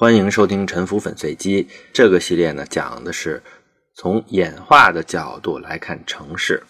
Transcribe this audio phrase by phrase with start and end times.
[0.00, 3.42] 欢迎收听《沉浮粉碎机》这个系列呢，讲的是
[3.92, 6.62] 从演化的角度来看城市。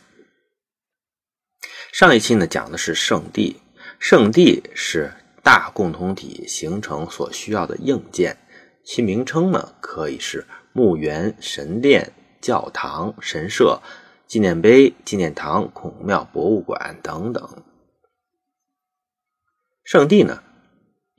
[1.92, 3.56] 上一期呢，讲的是圣地，
[4.00, 5.12] 圣地是
[5.44, 8.36] 大共同体形成所需要的硬件，
[8.84, 13.80] 其名称呢可以是墓园、神殿、教堂、神社、
[14.26, 17.62] 纪念碑、纪念堂、孔庙、博物馆等等。
[19.84, 20.42] 圣地呢？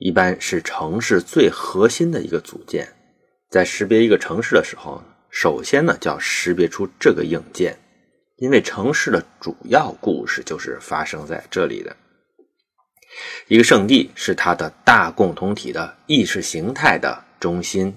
[0.04, 2.88] 一般是城市最核心的一个组件，
[3.48, 7.78] 在识别一个城市的时候，首先呢就要识别出这个硬件，
[8.38, 11.96] 因为城市的主要故事就是发生在这里的。
[13.46, 17.96] 一个圣地是它的大共同体的意识形态的中心，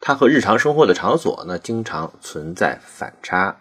[0.00, 3.56] 它和日常生活的场所呢经常存在反差。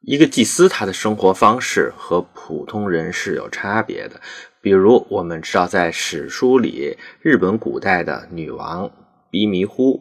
[0.00, 4.18] 一个祭司他的生活方式和普通人是有差别的。
[4.62, 8.88] 比如，我们知道，在史书里，日本古代的女王
[9.28, 10.00] 比弥呼，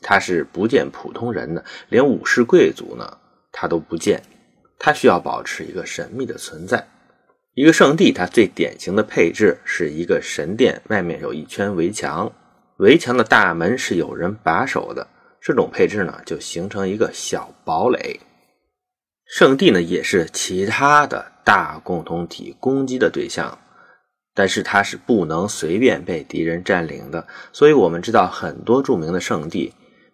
[0.00, 3.18] 她是不见普通人的，连武士贵族呢，
[3.52, 4.20] 她都不见，
[4.76, 6.84] 她需要保持一个神秘的存在。
[7.54, 12.32] 一个圣地，它最典型的配置是一个神殿，外面有一圈围墙，
[12.78, 15.06] 围墙的大门是有人把守的。
[15.40, 18.18] 这种配置呢，就形成一个小堡垒。
[19.26, 23.56] 圣地呢，也是其他的大共同体攻击的对象。
[24.34, 29.72] 但是它是不能随便被敌人占领的，所以我们知道很多著名的圣地，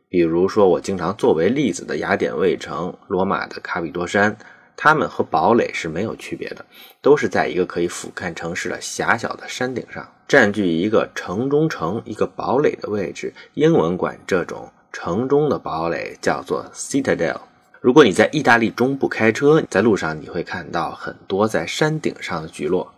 [0.09, 4.37] 比如说我经常作为例子的雅典卫城、罗马的卡比多山，
[4.77, 6.65] 它们和堡垒是没有区别的，
[7.01, 13.33] 都是在一个可以俯瞰城市的狭小的山顶上，占据一个城中城、一个堡垒的位置。
[13.55, 17.37] 英文管这种城中的堡垒叫做 citadel。
[17.81, 22.93] 如果你在意大利中部开车，在路上你会看到很多在山顶上的聚落。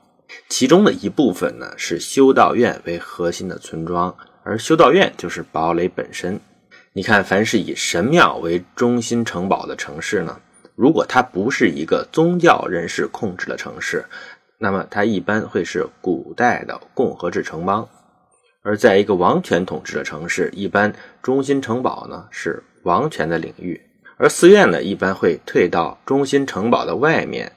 [0.49, 6.41] 其中的一部分呢是修道院为核心的村庄，而修道院就是堡垒本身。
[6.93, 10.41] 你看，凡是以神庙为中心城堡的城市呢，
[10.75, 14.05] 如果它不是一个宗教人士控制的城市，
[14.59, 17.87] 那么它一般会是古代的共和制城邦；
[18.63, 20.93] 而在一个王权统治的城市，一般
[21.23, 23.81] 中心城堡呢是王权的领域，
[24.17, 27.53] 而寺院呢一般会退到中心城堡的外面，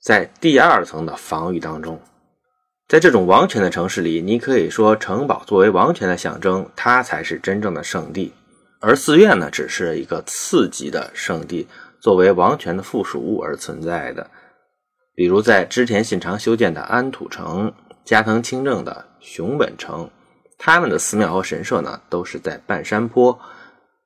[0.00, 2.00] 在第二层的防御当中。
[2.88, 8.32] 在这种王权的城市里，你可以说城堡作为王权的象征，它才是真正的圣地，
[8.80, 11.66] 而寺院呢，只是一个次级的圣地，
[11.98, 14.30] 作为王权的附属物而存在的。
[15.16, 17.72] 比如在织田信长修建的安土城、
[18.04, 20.08] 加藤清正的熊本城，
[20.56, 23.36] 他们的寺庙和神社呢，都是在半山坡，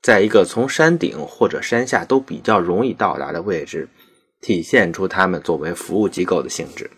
[0.00, 3.90] 在一个从山顶或者山下都比较容易到达的位置，
[4.40, 6.90] 体现出他们作为服务机构的性质。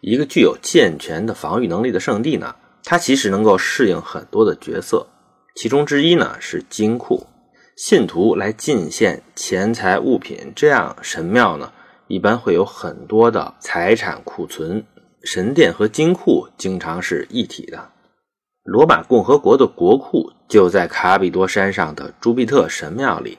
[0.00, 5.06] 一个具有健全的防御能力的圣地呢，它其实能够适应很多的角色，
[5.54, 7.26] 其中之一呢是金库，
[7.76, 11.72] 信徒来进献钱财物品，这样神庙呢
[12.08, 14.84] 一般会有很多的财产库存，
[15.24, 17.90] 神殿和金库经常是一体的。
[18.62, 23.38] 罗马共和国的国库就在卡比多山上的朱庇特神庙里，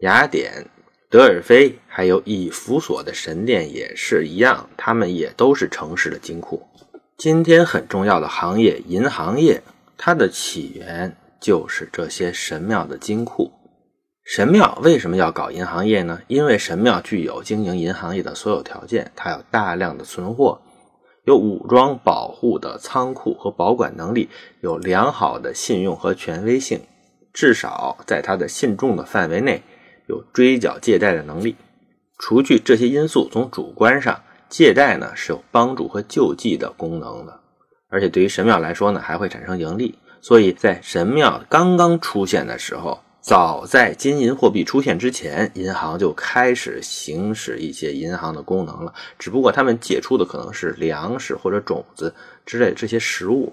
[0.00, 0.66] 雅典。
[1.12, 6.66] 德尔菲还有以弗所的神殿也是一样，他们也都是城市的金库。
[7.18, 9.62] 今天很重要的行业——银行业，
[9.98, 13.52] 它的起源就是这些神庙的金库。
[14.24, 16.18] 神庙为什么要搞银行业呢？
[16.28, 20.62] 因为神庙具有经营银行业的所有条件，它有大量的存货，
[21.26, 24.30] 有武装保护的仓库和保管能力，
[24.62, 26.80] 有良好的信用和权威性，
[27.34, 29.62] 至少在它的信众的范围内。
[30.06, 31.56] 有追缴借贷的能力，
[32.18, 37.40] 除去这些因素，从主观上，借贷呢是有帮助和救济的功能的，
[37.88, 39.94] 而且对于神庙来说呢，还会产生盈利。
[40.20, 52.14] 所以在神庙刚刚出现的时候，早在金银货币出现之前，银行就开始行使一些银行的功能了，只不过他们借出的可能是粮食或者种子
[52.46, 53.52] 之类的这些食物。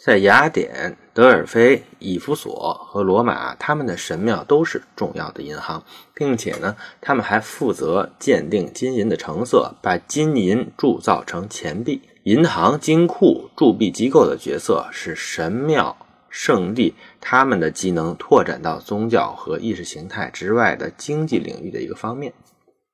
[0.00, 5.82] 在雅典、德尔菲、以弗所和罗马，他们的神庙都是重要的银行，
[6.14, 12.00] 并且呢，他们还负责鉴定金银的成色，把金银铸造成钱币。
[12.22, 15.96] 银行、金库、铸币机构的角色是神庙、
[16.28, 22.32] 圣地他们的机能拓展到宗教和意识形态之外的经济领域的一个方面。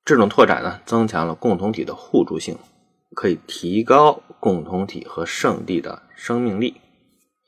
[0.03, 2.57] 这种拓展呢，增强了共同体的互助性，
[3.13, 6.81] 可以提高共同体和圣地的生命力。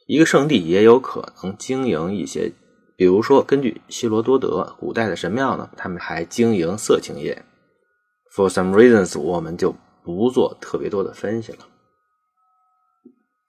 [0.08, 2.52] 一个圣地也有可能经营一些，
[2.96, 7.44] 比如说，根据希罗多德，古代的神庙呢，他们还经营色情业。
[8.34, 11.60] For some reasons，我们就不做特别多的分析了。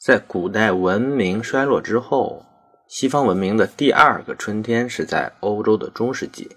[0.01, 2.45] 在古代文明衰落之后，
[2.89, 6.51] 西方文明的第二个春天是在欧洲的中世纪。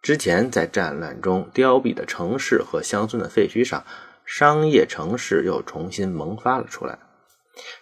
[0.00, 3.82] 之前在战乱中凋敝的城市和乡村的废墟上，
[4.24, 6.96] 商业城市又重新萌发了出来。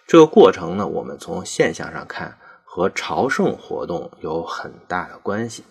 [0.05, 5.63] 这个过程呢，我们从现象上看，和朝圣活动有很大的关系。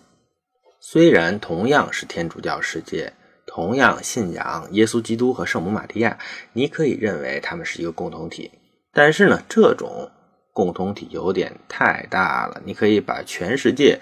[0.79, 3.13] 虽然同样是天主教世界，
[3.45, 6.17] 同样信仰耶稣基督和圣母玛利亚，
[6.53, 8.51] 你可以认为他们是一个共同体，
[8.93, 10.11] 但是呢，这种
[10.51, 12.61] 共同体有点太大了。
[12.65, 13.99] 你可以把全世界。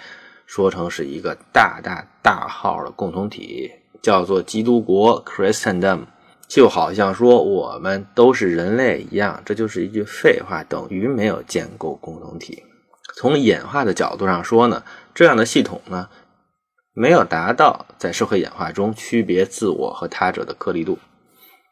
[0.48, 3.72] 说成是一个大大大号的共同体，
[4.02, 6.08] 叫做基督国 （Christendom），
[6.54, 12.62] 就好像说我们都是人类一样，这就是一句废话，等于没有建构共同体。
[13.16, 14.84] 从演化的角度上说呢，
[15.14, 16.10] 这样的系统呢，
[16.94, 21.00] 没有达到在社会演化中区别自我和他者的颗粒度。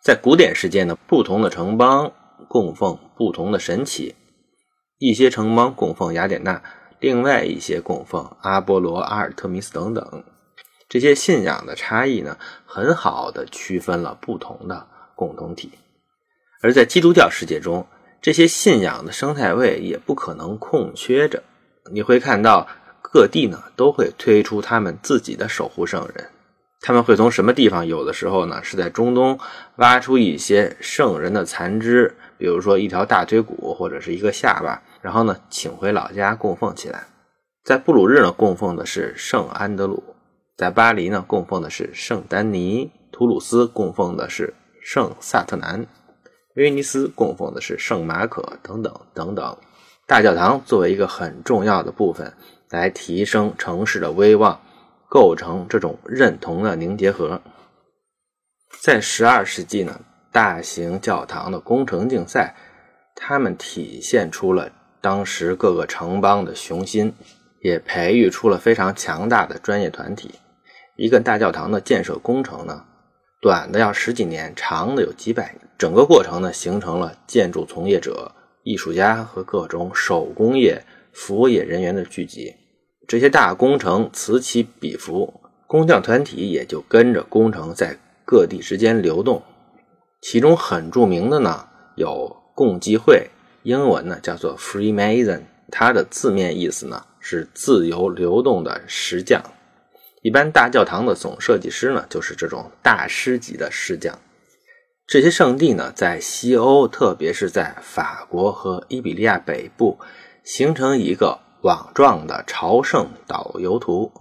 [0.02, 2.14] 在古典世界呢，不同的城邦
[2.48, 4.14] 供奉不同的神祇，
[4.98, 6.62] 一些城邦供奉雅典娜。
[7.02, 10.24] 另外一些供奉阿波罗、阿尔特弥斯等等，
[10.90, 15.72] 这些信仰的差异呢，很好的区分了不同的共同体。
[16.62, 17.88] 而在基督教世界中，
[18.22, 21.44] 这些信仰的生态位也不可能空缺着。
[21.92, 22.68] 你会看到
[23.02, 26.28] 各地呢都会推出他们自己的守护圣人，
[26.82, 27.86] 他们会从什么地方？
[27.86, 29.40] 有的时候呢是在中东
[29.78, 34.82] 挖出一些圣人的残肢，比如说一条大腿骨或者是一个下巴。
[35.02, 37.06] 然后呢，请回老家供奉起来。
[37.64, 40.04] 在布鲁日呢，供奉的是圣安德鲁；
[40.60, 44.54] 在巴黎呢，供奉的是圣丹尼；图鲁斯供奉的是
[44.84, 45.86] 圣萨特南；
[46.58, 49.58] 威尼斯供奉的是圣马可，等等等等。
[50.06, 52.34] 大教堂作为一个很重要的部分，
[52.72, 54.60] 来提升城市的威望，
[55.10, 57.42] 构成这种认同的凝结核。
[58.82, 62.54] 在十二世纪呢，大型教堂的工程竞赛，
[63.16, 64.70] 他们体现出了。
[65.00, 67.14] 当时各个城邦的雄心，
[67.62, 70.36] 也培育出了非常强大的专业团体。
[71.00, 72.84] 一个大教堂的建设工程呢，
[73.42, 75.62] 短的要十几年，长的有几百年。
[75.78, 82.54] 整个过程呢，形成了建筑从业者、艺术家和各种手工业、服务业人员的聚集。
[83.08, 89.42] 这些大工程此起彼伏，工匠团体也就跟着工程在各地之间流动。
[90.20, 91.66] 其中很著名的呢，
[91.96, 93.30] 有共济会。
[93.64, 99.42] 英文呢叫做 Freemason，它的字面意思呢是自由流动的石匠。
[100.22, 104.20] 一般大教堂的总设计师呢就是这种大师级的石匠。
[105.08, 109.98] 这些圣地呢在西欧，特别是在法国和伊比利亚北部，
[110.44, 114.12] 形成一个网状的朝圣导游图。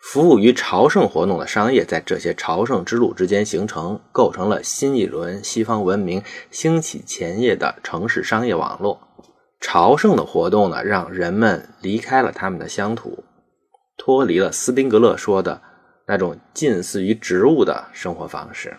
[0.00, 9.00] 服务于朝圣活动的商业，在这些朝圣之路之间形成，构成了新一轮西方文明兴起前夜的城市商业网络。
[9.60, 13.24] 朝圣的活动呢，让人们离开了他们的乡土，
[14.04, 15.62] 脱离了斯宾格勒说的
[16.06, 18.76] 那种近似于植物的生活方式。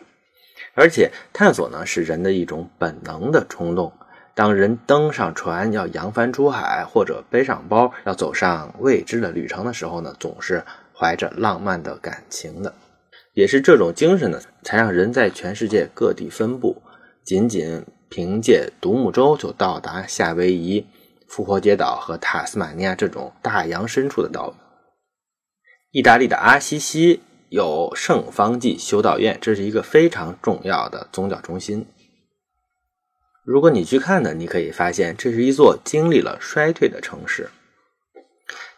[0.76, 3.94] 而且，探索呢，是人的一种本能的冲动。
[4.36, 10.62] 当人登上船要扬帆出海，或者背上包要走上未知的旅程的时候呢，总是。
[10.96, 12.72] 怀着浪漫的感情的，
[13.34, 16.82] 也是这种精神呢，才让人在全世界各地分布。
[17.24, 20.86] 仅仅凭借独木舟就到达夏威夷、
[21.28, 24.63] 复活节岛和塔斯马尼亚这种大洋深处的岛屿。
[25.94, 31.86] 意大利的阿西西有圣方济修道院，这是一个非常重要的宗教中心。
[33.44, 37.52] 如果你去看呢，你可以发现这是一座经历了衰退的城市。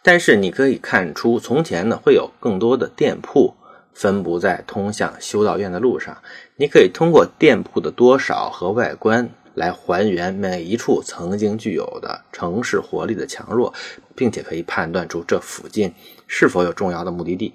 [0.04, 3.56] 但是你可以看出，从前呢会有更多的店铺
[3.94, 6.22] 分布在通向修道院的路上。
[6.58, 13.74] 你可以通过店铺的多少和外观来还原每一处曾经具有的城市活力的强弱，
[14.18, 15.94] 并且可以判断出这附近
[16.27, 17.53] 是否有重要的目的地。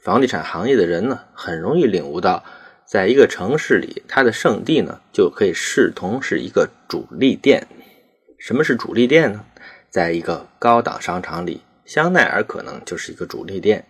[0.00, 2.44] 房地产行业的人呢，很容易领悟到，
[2.86, 7.66] 在一个城市里，它的圣地呢就可以视同是一个主力店。
[8.38, 9.44] 什么是主力店呢？
[9.90, 11.62] 在一个高档商场里。
[11.84, 13.82] 香奈儿可能就是一个主力店，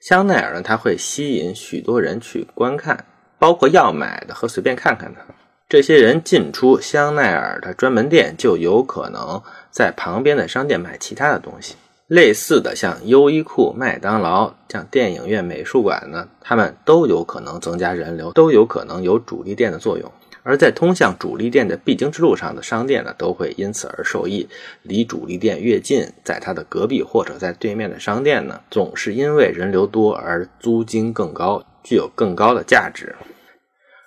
[0.00, 3.04] 香奈儿呢，它会吸引许多人去观看，
[3.38, 5.20] 包括要买的和随便看看的。
[5.68, 11.76] 这些人进出香奈儿的专门店，就有可能在旁边的商店买其他的东西。
[12.12, 20.12] 类似的，像优衣库、麦当劳、像电影院、美术馆呢，他们都有可能增加人流，都有可能有主力店的作用。
[20.42, 24.46] 而在通向主力店的必经之路上的商店呢，都会因此而受益。
[24.82, 33.16] 离主力店越近，在它的隔壁或者在对面的商店呢，总是因为人流多而租金更高，具有更高的价值。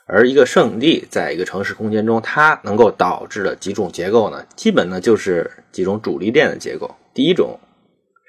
[0.06, 6.94] 而一个圣地在一个城市空间中，它能够导致的几种结构呢，基本呢就是几种主力店的结构。
[7.16, 7.58] 第一种，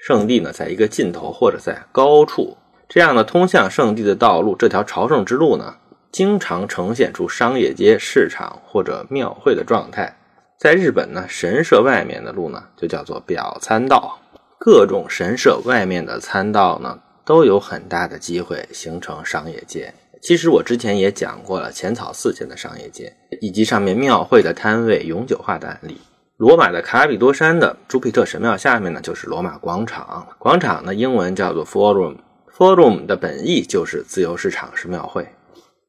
[0.07, 2.57] 圣地呢在一个尽头或者在高处，
[2.89, 5.75] 这样呢通向圣地的道路，这条朝圣之路呢，
[6.13, 10.17] 经常呈现出商业街、市场或者庙会的状态。
[10.61, 14.17] 在日本呢，神社外面的路呢就叫做表参道，
[14.61, 19.93] 各种神社外面的参道呢都有很大的机会形成商业街。
[20.23, 26.01] 其实我之前也讲过了浅草寺前的商业街，以及上面庙会的摊位永久化的案例。
[26.39, 30.27] 罗马的卡比多山的朱庇特神庙下面呢，就是罗马广场。
[30.39, 35.27] 广场呢，英文叫做 Forum，Forum 的本意就是自由市场式庙会。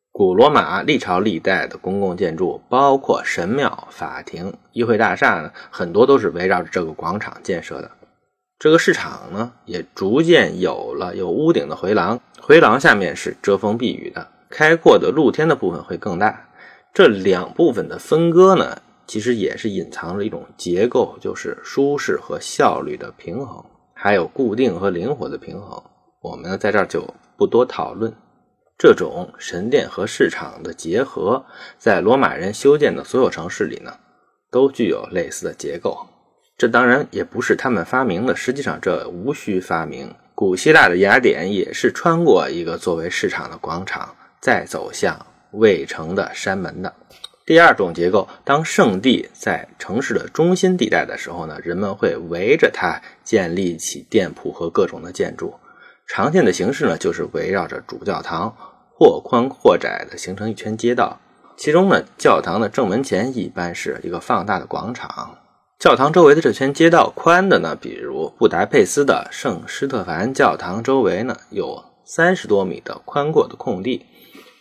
[0.10, 7.92] 古罗马历朝历代的公共建筑，包括神庙、法庭、议会大厦呢，很多都是围绕着这个广场建设的。
[8.58, 16.48] 这个市场呢，也逐渐有了有屋顶的回廊，回廊下面是遮风避雨的，开阔的露天的部分会更大。
[16.94, 18.78] 这两部分的分割呢？
[19.08, 25.82] 其实也是隐藏着一种结构，就是舒适和效率的平衡，还有固定和灵活的平衡。
[26.22, 28.14] 我们呢在这儿就不多讨论。
[28.78, 31.44] 这种神殿和市场的结合，
[31.80, 33.92] 在罗马人修建的所有城市里呢，
[34.52, 35.98] 都具有类似的结构。
[36.58, 40.14] 这当然也不是他们发明的，实际上这无需发明。
[40.36, 46.94] 古希腊的雅典也是穿过一个作为市场的广场，再走向卫城的山门的。
[47.48, 55.54] 第二种结构，当圣地在城市的中心地带的时候呢，人们会围着它建立起店铺和各种的建筑。
[56.06, 58.54] 常见的形式呢，就是围绕着主教堂
[58.94, 61.22] 或宽或窄的形成一圈街道。
[61.56, 65.38] 其中呢，教堂的正门前一般是一个放大的广场。
[65.80, 74.06] 教堂周围的这圈街道宽的呢，比如布达佩斯的圣施特凡教堂周围呢，有三十多米的宽阔的空地。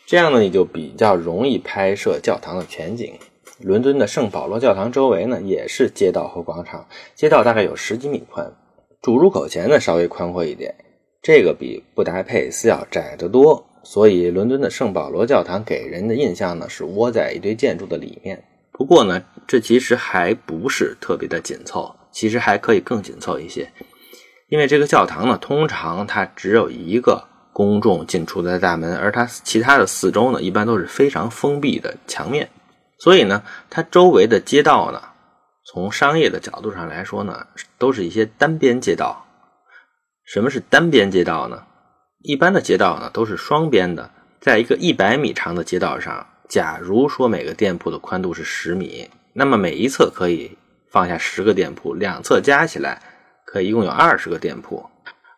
[0.07, 3.13] 这样呢，你就比较容易拍摄教堂的全景。
[3.59, 6.87] 伦敦的圣保罗教堂周围呢，也是街道和广场，
[7.17, 8.53] 街道大概有十几米宽，
[9.03, 10.73] 主入口前呢稍微宽阔一点，
[11.21, 13.67] 这个比布达佩斯要窄得多。
[13.83, 18.45] 所以，伦敦的圣保罗教堂给人的印象呢是窝在一堆建筑的里面。
[18.71, 23.73] 不过呢，这其实还不是特别的紧凑，其实还可以更紧凑一些，
[24.49, 27.25] 因为这个教堂呢，通常它只有一个。
[27.57, 32.51] 公众进出的大门，而它其他的四周呢，一般都是非常封闭的墙面，
[32.99, 35.01] 所以呢，它周围的街道呢，
[35.65, 37.47] 从商业的角度上来说呢，
[37.79, 39.25] 都是一些单边街道。
[40.27, 41.63] 什么是单边街道呢？
[42.21, 50.59] 一般的街道呢，都是双边的，在一个一百米长的街道上，假如说每个店铺的宽度是十米，那么每一侧可以
[50.91, 53.01] 放下十个店铺，两侧加起来
[53.47, 54.85] 可以一共有二十个店铺。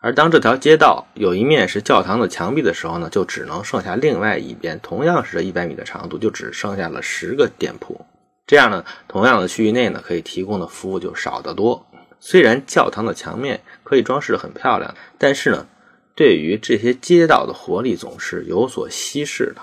[0.01, 8.01] 而当这条街道有一面是教堂的墙壁的时候呢，就只能剩下另外一边，同样是这一百米的长度，就只剩下了十个店铺。
[8.47, 11.85] 这样呢，同样的区域内呢，可以提供的服务就少得多。
[12.21, 15.67] 虽然教堂的墙面可以装饰的很漂亮，但是呢，
[16.15, 19.63] 对于这些街道的活力总是有所稀释的。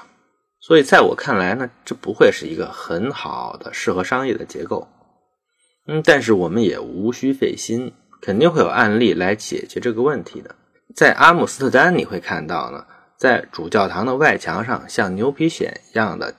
[0.60, 4.88] 所以在我看来呢，这不会是一个很好的适合商业的结构。
[5.88, 7.94] 嗯，但是我们也无需费心。
[8.26, 10.56] 肯定会有案例来解决这个问题的。
[10.96, 12.84] 在阿姆斯特丹，你会看到呢，
[13.16, 16.34] 在主教堂的外墙上，像牛皮癣一样的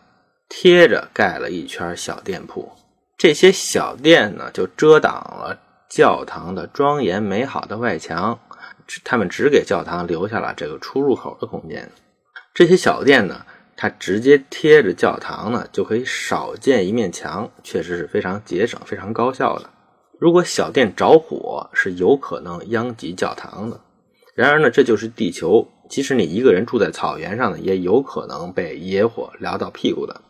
[0.48, 2.72] 贴着盖了一圈小店铺。
[3.16, 5.56] 这些小店呢，就遮挡了
[5.88, 8.36] 教堂的庄严美好的外墙，
[9.04, 11.88] 他们只给教堂留下了这个出入口的空间。
[12.52, 19.70] 这些小店呢，它直接贴着教堂呢，就可以少建一面墙，确实是非常节省、非常高效的。
[20.18, 23.78] 如果小店着火，是有可能殃及教堂的。
[24.34, 30.20] 然而呢，这就是地球，即使你一个人住在草原上呢，也有可能被野火燎到屁股的。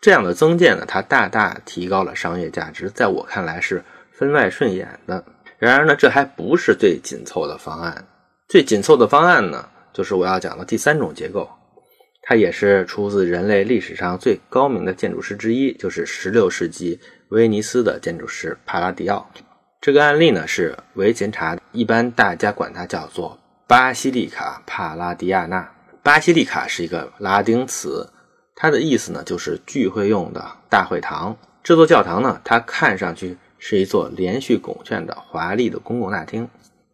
[0.00, 3.82] 这样的增建呢，它大大提高了商业价值，在我看来是
[4.12, 5.24] 分外顺眼的。
[5.58, 8.06] 然而呢，这还不是最紧凑的方案。
[8.48, 11.48] 最紧凑的方案呢，就是我要讲的第三种结构，
[12.22, 16.98] 它也是出自人类历史上最高明的建筑师之一，就是16世纪。
[17.34, 19.28] 威尼斯的建筑师帕拉迪奥，
[19.80, 23.36] 这个案例呢是维琴察，一般大家管它叫做
[23.66, 25.68] 巴西利卡帕拉迪亚纳。
[26.04, 28.08] 巴西利卡是一个拉丁词，
[28.54, 31.36] 它的意思呢就是聚会用的大会堂。
[31.64, 36.48] 这座教堂呢，它看上去是一座连续拱券的华丽的公共大厅，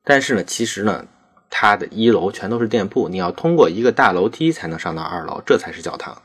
[0.04, 1.04] 但是呢，其实呢，
[1.50, 6.22] 它的一楼全都是店铺，你要通过一个大楼梯才能上到二楼，这才是教堂。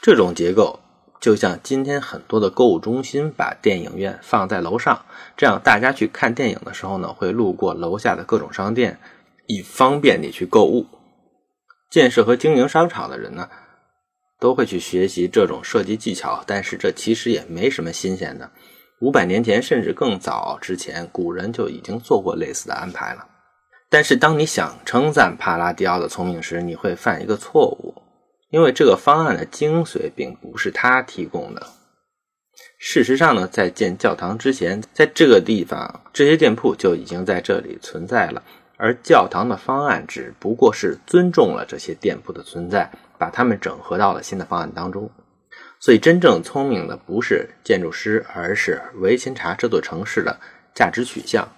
[0.00, 0.80] 这种结构。
[1.20, 5.04] 就像今天很多的购物中心把电影院放在楼上，
[5.36, 8.98] 这样大家去看电影的时候呢，会路过楼下的各种商店，
[9.46, 10.86] 以方便你去购物。
[11.90, 13.48] 建设和经营商场的人呢，
[14.38, 18.50] 都会去学习这种设计技巧，但是这其实也没什么新鲜的。
[19.00, 23.26] 五百年前甚至更早之前，古人就已经做过类似的安排了。
[23.90, 27.87] 但是，当你想称赞帕拉迪奥的聪明时，你会犯一个错误，
[28.50, 31.66] 因为这个方案的精髓并不是他提供的。
[32.78, 38.42] 事实上呢，在建教堂之前，在这个地方，这些店铺就已经在这里存在了。
[38.76, 42.88] 而教堂的方案只不过是尊重了这些店铺的存在，
[43.18, 45.10] 把它们整合到了新的方案当中。
[45.80, 50.38] 所以，真正聪明的不是建筑师，而是维琴察这座城市的
[50.74, 51.48] 价值取向。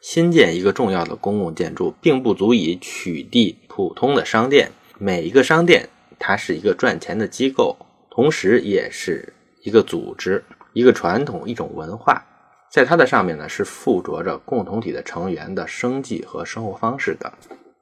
[0.00, 4.70] 新建一个重要的公共建筑，并不足以取缔普通的商店。
[4.98, 7.76] 每一个商店，它是一个赚钱的机构，
[8.10, 9.32] 同时也是
[9.62, 12.24] 一个组织、一个传统、一种文化。
[12.70, 17.32] 在它的上面呢，是附着着共同体的成员的生计和生活方式的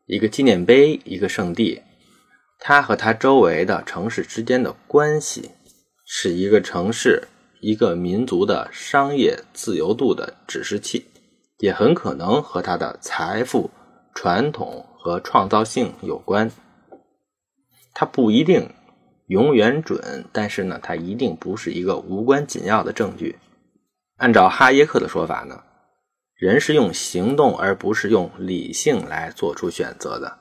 [0.07, 1.83] 一个纪念碑，一个圣地。
[2.59, 5.51] 它和它周围的城市之间的关系，
[6.07, 7.25] 是一个城市、
[7.61, 11.07] 一个民族的商业自由度的指示器，
[11.59, 13.71] 也很可能和它的财富、
[14.15, 16.51] 传统和创造性有关。
[17.99, 18.69] 它不一定
[19.29, 23.37] 永远准，但是呢，它一定不是一个无关紧要的证据。
[24.19, 25.63] 按照哈耶克的说法呢，
[26.37, 30.37] 人是用行动而不是用理性来做出选择的，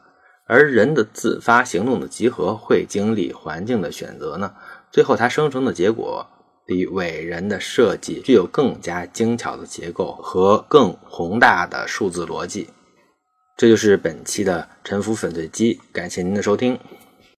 [0.49, 4.53] 而人的自发行动的集合会经历环境的选择呢，
[4.91, 6.27] 最后它生成的结果
[6.67, 12.67] 比伟人的设计具有更加精巧的结构和更宏大的数字逻辑。
[13.55, 16.77] 这就是本期的沉浮粉碎机，感谢您的收听。